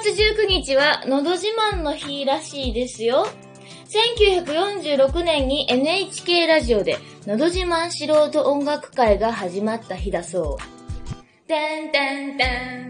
[0.00, 3.26] 月19日は、のど自慢の日らしいですよ。
[3.86, 6.96] 1946年に NHK ラジオで、
[7.26, 11.46] のど自慢素人音楽会が始まった日だそう。
[11.46, 12.44] てんてんて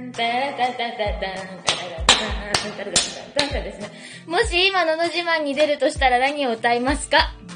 [0.09, 3.91] ん、てらたたたたん、たらたたん、たらたたん、たですね。
[4.27, 7.55] もし今のど自慢に出るとしたら何を歌いますかま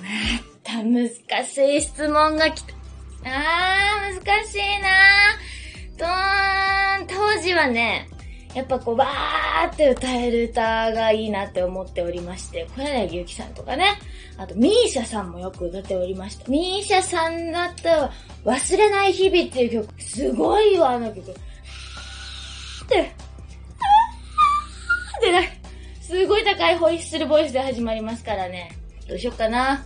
[0.64, 1.08] た難
[1.44, 2.74] しい質問が来た。
[3.26, 5.98] あー、難しいなー。
[5.98, 8.08] とーん、当時はね、
[8.54, 13.98] やっぱこう、バーって歌える歌がいいなって思っておりまして、小柳ゆきさんとかね、
[14.36, 16.48] あと、ミーシャさんもよく歌っておりました。
[16.48, 18.12] ミーシャさんだったら、
[18.44, 21.30] 忘れない日々っていう曲、すごいわ、あの曲。
[21.30, 21.34] っ
[22.86, 23.10] て、っ
[25.20, 25.40] てな、
[26.00, 28.70] すごい高いホイッスルボイスで始まりますからね。
[29.08, 29.84] どうしよっかな。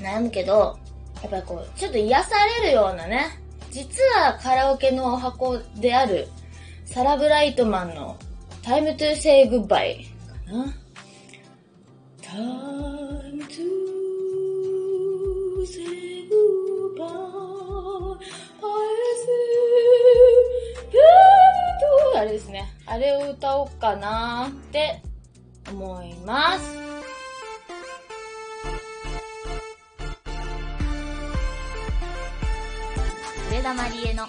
[0.00, 0.78] 悩むけど、
[1.22, 2.30] やっぱこう、ちょっと癒さ
[2.62, 3.38] れるようなね、
[3.70, 6.28] 実はカラオケのお箱である、
[6.94, 8.16] サラ・ブライトマンの
[8.62, 10.72] Time to Say Goodbye かな。
[12.22, 13.58] Time to
[15.66, 15.82] say
[16.30, 17.04] goodbye
[18.62, 18.70] I
[22.14, 22.72] see あれですね。
[22.86, 25.02] あれを歌おうかなって
[25.68, 26.78] 思います。
[33.50, 34.28] 上田まりえの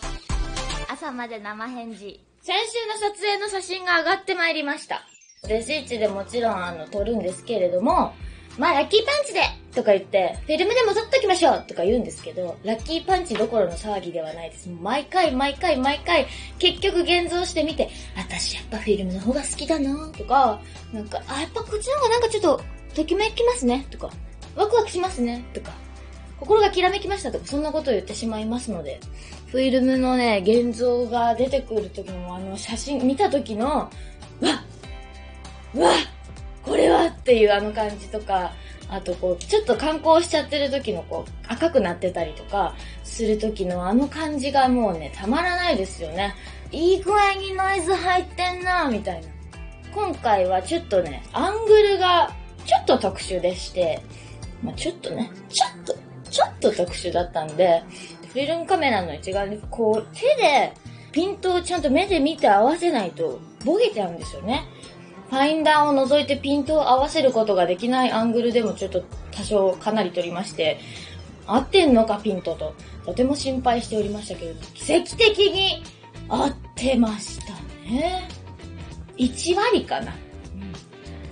[0.92, 2.26] 朝まで生返事。
[2.46, 5.02] 先週の撮影の写真が上がってまいりました。
[5.50, 8.14] レシーチでもちろんあの撮るんですけれども、
[8.60, 9.40] まあラッキーパンチで
[9.74, 14.70] とか言って、フィルムでも撮っときましょうとか言うんですけど、ラッキーパンチどころの騒ぎではないです。
[14.70, 16.28] 毎回毎回毎回、
[16.60, 20.62] 結局現像してみて、私やっぱフィルムの方が好きだなとか、
[20.94, 22.62] なんか、あ、やっぱこっちの方がなんかちょっと、
[22.94, 24.12] ときめきますねとか、
[24.56, 25.72] ワクワクしますねとか、
[26.40, 29.00] 心がきらめきましたとか、そんなことを言ってしまいますので、
[29.48, 33.90] フィルムのね、現像が出てくる時のあの写真見た時の、わ
[34.42, 35.94] っわっ
[36.64, 38.52] これはっていうあの感じとか、
[38.90, 46.36] あとこう、ちょっと観光しちゃってる時のこう、赤くなってたりとか、する時のあの感じがもうね、たまらないですよね。
[46.72, 49.28] いい具合にノイズ入ってんなみたいな。
[49.94, 52.32] 今回はちょっとね、アングルが
[52.66, 54.02] ちょっと特殊でして、
[54.64, 55.96] まあ、ちょっとね、ちょっと、
[56.30, 57.84] ちょっと特殊だったんで、
[58.36, 60.74] フィルムカメラの一眼にこう手で
[61.14, 64.66] ピントをちゃんと目で見て合わせないとボケちゃうんですよね。
[65.30, 70.82] ファインダーを除いてピントを合わせることができないアングルでもちょっと多少かなり撮りまして、
[71.48, 72.76] 合ってんのかピントと、
[73.06, 75.82] とても心配しておりましたけれど、奇跡的に
[76.28, 77.54] 合ってました
[77.90, 78.28] ね。
[79.18, 80.14] 1割かな。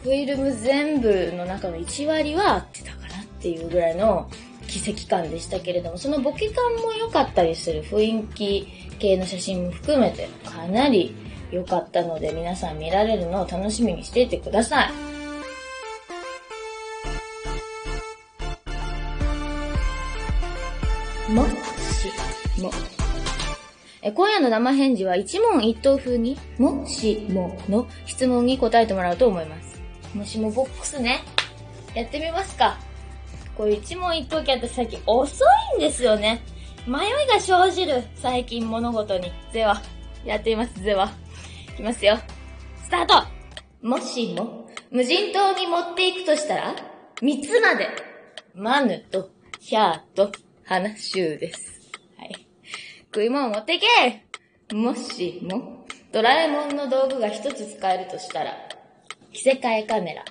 [0.03, 4.29] フィルム全部の中の1割は合ってたかなっていうぐらいの
[4.73, 8.67] 奇跡感でしたけれども、そのボケ感も良かったりする雰囲気
[8.97, 11.16] 系の写真も含めてかなり
[11.51, 14.91] 良かったので皆さん見られるのを楽しみにしていてください。
[21.31, 21.51] もし
[22.62, 22.72] も。
[24.13, 29.79] 今夜の生返事は一問一答風に、もしもの質問に答えてもらうと思います。
[30.13, 31.23] もしもボックスね。
[31.94, 32.78] やってみますか。
[33.55, 35.43] これ一問一答系って最近遅
[35.75, 36.41] いんですよね。
[36.87, 39.31] 迷いが生じる、最近物事に。
[39.51, 39.81] では、
[40.25, 41.11] やってみます、では。
[41.73, 42.17] いきますよ。
[42.83, 43.27] スタート
[43.81, 46.75] もしも、無人島に持っていくとしたら、
[47.21, 47.87] 三つまで。
[48.55, 50.31] マヌと、ヒャーと、
[50.65, 51.91] 花シューです。
[52.17, 52.47] はい。
[53.05, 58.53] 食い物持っていけもしも、ドラえもんの道具が一つ使えるとしたら、
[59.31, 60.25] 着せ替えカメラ。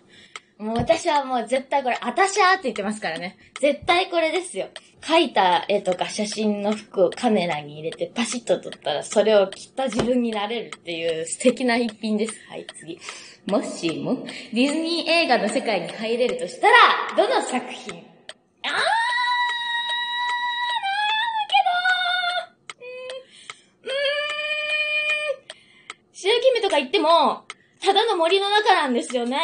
[0.62, 3.36] もう私はもう絶対これ、あたしゃーって言ってますからね。
[3.60, 4.68] 絶対これですよ。
[5.00, 12.34] 描いた絵とか写真の服をカメラに入れてパシッと撮ったら、それを着た自分になれるっていう素敵な一品です。
[12.48, 13.00] はい、次。
[13.46, 16.76] もしも、ディズニー映画の世界に入れるとしたら、
[17.16, 17.94] どの作品？
[18.62, 22.86] あーなんうー
[23.82, 23.92] ん、うーん、
[26.12, 27.46] 白姫とか言っても、
[27.84, 29.40] ただの森の中なんですよね。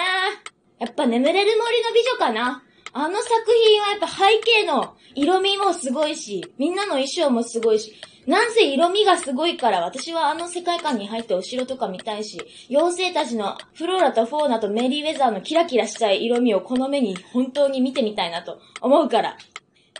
[0.78, 2.62] やっぱ眠れる森の美女かな？
[2.92, 3.30] あの作
[3.68, 7.94] 品はやっぱ背景の色味もすごいし、みんなの衣装もすごいし、
[8.26, 12.40] なんせ色味がすごいから私はあの世界観に入ってお城とか見たいし、
[12.70, 19.36] 妖精たちのフローラとフォーナとメリーウェザーのキラキラしたい色味をこの目に本当に見てみたいなと思うから。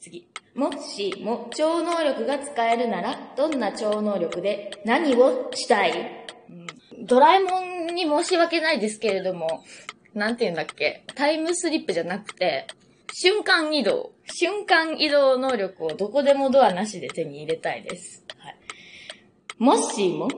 [0.01, 0.27] 次。
[0.55, 6.27] もしも超能力が使えるなら、どんな超能力で何をしたい、
[7.01, 9.63] ドラえもんに申し訳ないですけれども、
[10.19, 11.05] なんて言うんだっけ？
[11.15, 12.67] タイムスリップじゃなくて、
[13.15, 14.13] 瞬間移動。
[14.31, 18.23] 瞬間移動能力をどこでもドアなしで手に入れたいです。
[18.39, 18.57] はい。
[19.59, 20.29] もしも、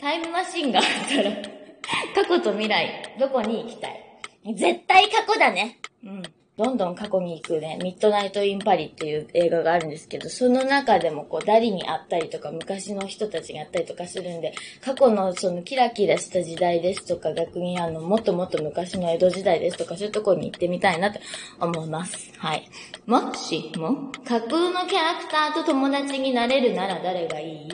[0.00, 1.32] タイムマシンがあったら、
[2.14, 4.54] 過去と未来、どこに行きたい？
[4.54, 5.78] 絶対過去だね。
[6.04, 6.22] うん。
[6.58, 14.52] どんどん過去に行くね、ミッドナイト・イン・パリっていう映画があるんですけど、その中でもこう、ダリに会ったりとか、昔の人たちがあったりとかするんで、
[14.82, 21.20] 過去のそのキラキラした時代ですとか、逆にあの、もっともっと昔の江戸時代ですとか、そういうところに行ってみたいなと
[21.58, 22.32] 思います。
[22.36, 22.68] はい。
[23.06, 27.70] もしも、架空のキャラクターと友達になれるなら誰がいい？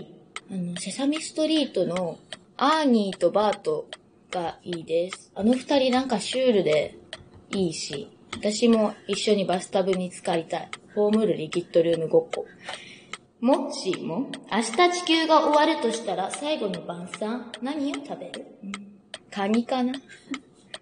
[0.52, 2.16] あの、セサミストリートの
[2.56, 3.88] アーニーとバート
[4.30, 5.32] がいいです。
[5.34, 6.96] あの二人なんかシュールで
[7.50, 10.68] いいし、私も一緒にバスタブに浸かりたい。
[10.94, 12.46] ホームルリキッドルームごっこ。
[13.40, 18.72] もしも、明日地球が終わるとしたら最後の晩餐、何を食べる、うん、
[19.30, 19.92] カニかな？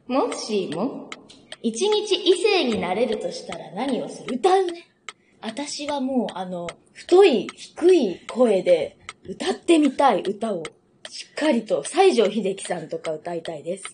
[0.06, 1.10] もしも、
[1.62, 4.36] 一日異性になれるとしたら何をする？
[4.36, 4.88] 歌うね。
[5.40, 10.22] 私はもうあの、太い、低い声で歌ってみたい。
[10.22, 10.62] 歌を、
[11.08, 13.84] しっかりと西城秀樹さんとか歌いたいです。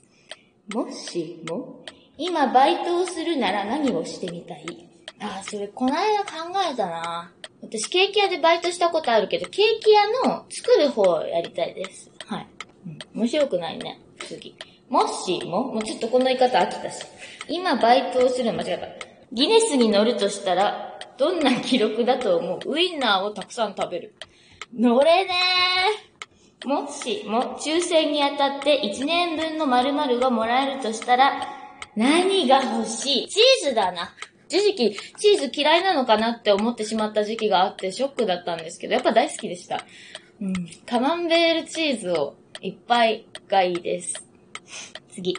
[0.72, 1.84] もしも、
[2.18, 4.88] 今バイトをするなら何をしてみたい？
[5.20, 7.32] ああ、それこの間考えたな。
[7.62, 12.10] 私ケーキ屋でバイトしたことあるけど、ケーキ屋の作る方をやりたいです。
[12.26, 12.46] はい。
[12.86, 14.00] うん、面白くないね。
[14.18, 14.56] 次。
[14.88, 17.04] もしも、もうちょっとこの言い方飽きたし。
[17.48, 19.06] 今バイトをする間違えた。
[19.32, 22.72] ギネスに乗るとしたら、どんな記録だと思う？
[22.72, 24.14] ウインナーをたくさん食べる。
[24.74, 26.68] 乗れねー。
[26.68, 31.61] もしも、抽選に当たって1年分の〇〇がもらえるとしたら、
[31.96, 33.28] 何が欲しい？
[33.28, 34.14] チーズだな。
[34.48, 39.84] 一時期、チーズ嫌いなのかなって思ってしまった時期があってショックだったんですけど、やっぱ大好きでした。
[40.40, 40.54] うん。
[40.86, 44.22] カマンベールチーズをいっぱいがいいです。
[45.14, 45.38] 次。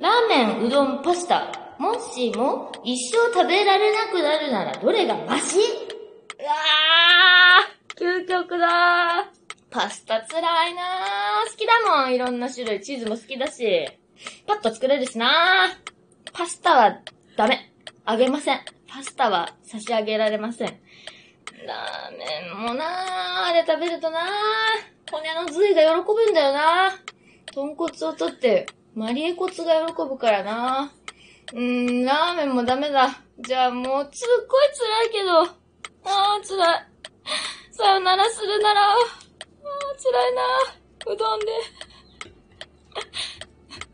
[0.00, 1.76] ラーメン、うどん、パスタ。
[1.78, 5.58] もしも一生食べられなくなるならどれがマシ？
[5.58, 8.70] うわー究極だー
[9.70, 10.38] パスタ辛
[10.68, 12.80] いなー好きだもんいろんな種類。
[12.80, 13.88] チーズも好きだし。
[14.46, 15.76] パッと作れるしな
[16.32, 17.00] パスタは
[17.36, 17.72] ダメ。
[18.04, 18.60] あげません。
[18.88, 20.68] パスタは差し上げられません。
[20.68, 24.20] ラーメンもなあれ食べるとな
[25.10, 26.98] 骨の髄が喜ぶんだよな
[27.54, 30.92] 豚骨を取って、マリエ骨が喜ぶからな
[31.52, 33.20] うーん、ラーメンもダメだ。
[33.40, 35.42] じゃあもう、すっごい辛いけど。
[35.42, 35.46] あ
[36.04, 36.86] あ、辛い。
[37.70, 38.80] さよならするなら。
[38.80, 38.98] ああ、
[39.98, 41.46] 辛いなうどんで。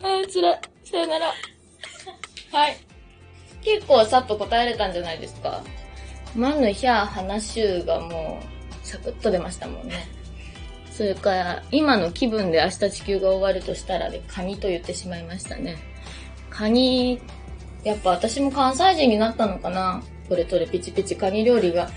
[0.02, 0.60] あー、つらい。
[0.84, 1.26] さよなら。
[2.52, 2.76] はい。
[3.62, 5.62] 結構さっと答えれたんじゃないですか。
[6.34, 8.40] マヌヒャー話がも
[8.82, 10.08] う、サクッと出ましたもんね。
[10.90, 15.76] それから、今の気分で明日地球が終わるとしたらで、カニと言ってしまいましたね。
[16.50, 17.20] カニ、
[17.84, 21.88] やっぱ私も関西人になったのかなトレトレピチピチカニ料理が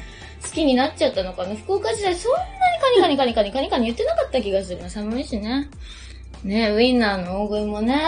[0.44, 4.90] 好きになっちゃったのかな福岡時代そんなにカニカニカニカニカニカニ言ってなかった気がするな。
[4.90, 5.70] 寒いしね。
[6.44, 8.02] ね、ウィンナーの大食いもね、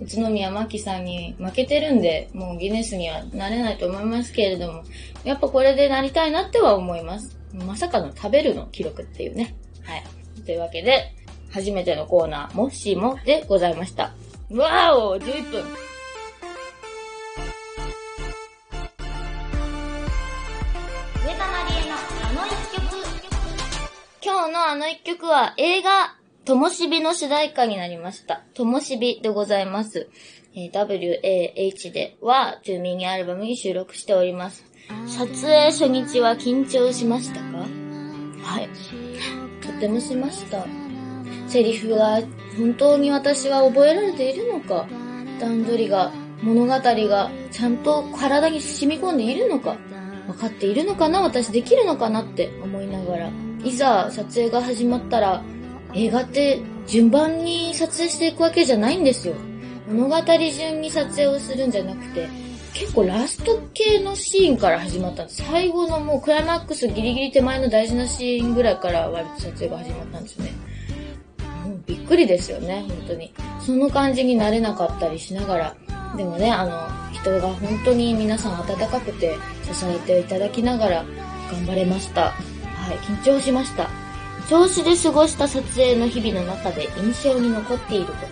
[0.00, 4.84] 宇都宮真紀さんに負けてるんで、もうギネスにはなれないと思いますけれども、
[5.24, 7.36] やっぱこれでなりたいなっては思います。
[7.52, 9.56] まさかの食べるの記録っていうね。
[9.82, 10.04] はい。
[10.46, 11.14] というわけで、
[11.50, 14.14] 初めてのコーナー、もしもでございました。
[14.50, 15.64] わお !11 分。
[24.22, 28.42] 今日のあの一曲は映画、ともしびの主題歌になりました。
[28.54, 30.08] ともしびでございます。
[30.54, 34.64] えー、WAH では、というミニアルバムに収録しております。
[35.06, 37.58] 撮影初日は緊張しましたか？
[38.42, 38.68] はい。
[39.60, 40.66] とてもしました。
[41.46, 42.20] セリフが
[42.56, 44.88] 本当に私は覚えられているのか？
[45.38, 46.10] 段取りが、
[46.42, 49.76] 物語がちゃんと体に染み込んでいるのか？
[50.26, 51.20] 分かっているのかな？
[51.20, 52.22] 私できるのかな？
[52.22, 53.30] って思いながら。
[53.62, 55.44] いざ撮影が始まったら、
[55.94, 59.34] 映画って順番に撮影していくわけじゃないんですよ。
[59.88, 62.28] 物語順に撮影をするんじゃなくて、
[62.72, 65.42] 結構ラスト系のシーンから始まったんです。
[65.42, 70.52] 最後のもうクライマックスギリギリ手前の大事なシーンぐらいから割と撮影が始まったんですね。
[71.64, 73.32] もうびっくりですよね、本当に。
[73.60, 75.76] その感じになれなかったりしながら。
[76.16, 81.04] でもね、あの、人が本当に皆さん温かくて支えていただきながら
[81.52, 82.30] 頑張れました。
[82.30, 83.99] はい、緊張しました。
[84.50, 88.26] 調子で過ごした撮影の日々の中で印象に残っていること。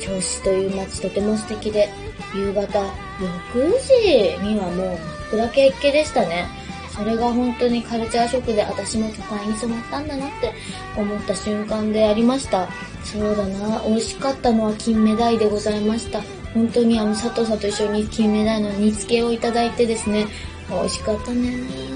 [0.00, 1.90] 銚子という街とても素敵で、
[2.34, 2.88] 夕方6
[3.78, 4.98] 時にはもう
[5.32, 6.46] 真っ暗けっけでしたね。
[6.96, 10.54] それが本当にカルチャーショックで私も都会に染まったんだなって
[10.96, 12.66] 思った瞬間でありました。
[13.04, 16.22] そうだな、美味しかったのは金目鯛でございました。
[16.54, 20.26] 本当にあの佐藤さんと一緒に金目鯛の煮付けをいただいてですね、
[20.70, 21.52] 美味しかったね。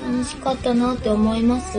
[0.06, 1.78] 美味しかったなって思います。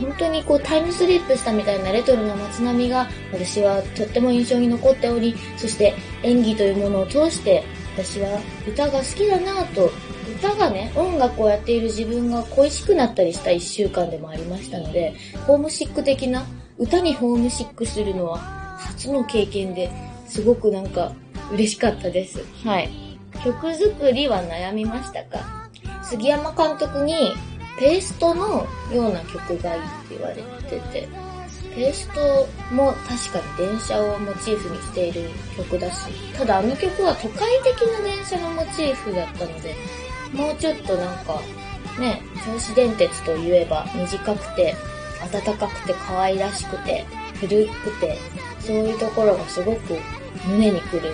[0.00, 8.38] 本当にこうタイムスリップしたみたいなレトロな街並みが私はとっても印象に残っており、そして演技というものを通して私は
[8.68, 9.90] 歌が好きだなぁと、
[10.38, 15.14] 歌がね、音楽をやっている自分が恋しくなったりした一週間でもありましたので、
[15.46, 16.44] ホームシック的な
[16.78, 18.38] 歌にホームシックするのは
[18.78, 19.90] 初の経験で
[20.26, 21.12] すごくなんか
[21.52, 22.44] 嬉しかったです。
[22.64, 22.90] はい。
[23.42, 25.70] 曲作りは悩みましたか？
[26.02, 27.32] 杉山監督に
[27.78, 31.08] ペーストのような曲がいいって言われてて、
[31.74, 39.74] ペーストも確かに電車をモチーフにしている曲だし、ただあの曲は都会的な電車のモチーフだったので、
[40.32, 41.40] もうちょっとなんか、
[42.00, 44.74] ね、銚子電鉄といえば短くて、
[45.30, 47.04] 暖かくて可愛らしくて、
[47.34, 48.18] 古くて、
[48.60, 49.98] そういうところがすごく
[50.46, 51.12] 胸にくる。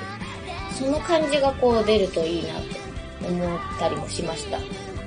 [0.71, 4.59] その感じがこう出るといいなと思ったりもしました。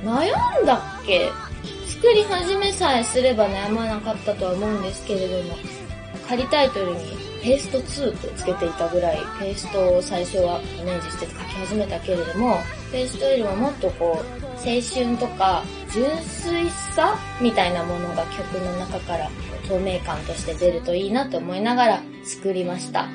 [0.06, 1.32] 悩んだっけ？
[1.88, 5.56] 作り始めさえすれば悩まなかったとは思うんですけれども、
[6.28, 7.00] 仮タイトルに
[7.42, 12.60] ペースト2とつけていたぐらい、ペーストを最初はイメージして書き始めたけれども、
[12.92, 19.30] ペーストよりももっとこう、青春とか純粋さみたいなものが曲の中から
[19.68, 23.08] 透明感として出るといいなと思いながら作りました。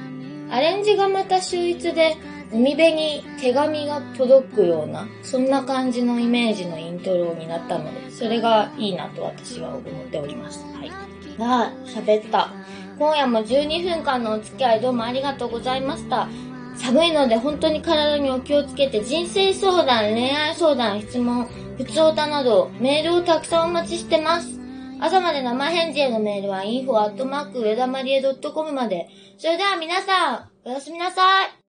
[0.51, 2.17] アレンジがまた秀逸で、
[2.52, 10.64] 海辺に手紙が届くような、そんな感じのイメージのイントロになったので、それがいいなと私は思っております。
[10.75, 10.90] はい。
[11.38, 12.52] ああ、喋った。
[12.99, 16.28] 今夜も12分間のお付き合いどうもありがとうございました。
[16.76, 24.59] 寒いので本当に体にお気をつけて人生相談、恋愛相談、質問、普通歌などメールをたくさんお待ちしてます。
[25.00, 29.09] 朝まで生返事へのメールは info@ 上田まりえ .com まで。
[29.38, 31.50] それでは皆さん、おやすみなさい。